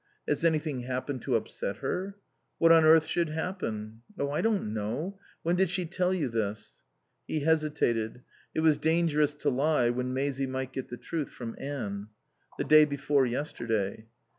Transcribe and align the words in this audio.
"Has 0.27 0.43
anything 0.43 0.79
happened 0.79 1.21
to 1.21 1.35
upset 1.35 1.75
her?" 1.75 2.15
"What 2.57 2.71
on 2.71 2.83
earth 2.85 3.05
should 3.05 3.29
happen?" 3.29 4.01
"Oh, 4.17 4.31
I 4.31 4.41
don't 4.41 4.73
know. 4.73 5.19
When 5.43 5.55
did 5.55 5.69
she 5.69 5.85
tell 5.85 6.11
you 6.11 6.27
this?" 6.27 6.81
He 7.27 7.41
hesitated. 7.41 8.23
It 8.55 8.61
was 8.61 8.79
dangerous 8.79 9.35
to 9.35 9.51
lie 9.51 9.91
when 9.91 10.11
Maisie 10.11 10.47
might 10.47 10.73
get 10.73 10.89
the 10.89 10.97
truth 10.97 11.29
from 11.29 11.55
Anne. 11.59 12.07
"The 12.57 12.63
day 12.63 12.83
before 12.83 13.27
yesterday." 13.27 14.07